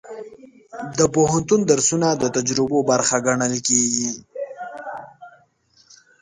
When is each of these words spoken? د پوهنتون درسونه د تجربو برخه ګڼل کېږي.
د 0.97 0.99
پوهنتون 1.15 1.59
درسونه 1.71 2.07
د 2.13 2.23
تجربو 2.35 2.77
برخه 2.89 3.17
ګڼل 3.25 3.53
کېږي. 3.67 4.09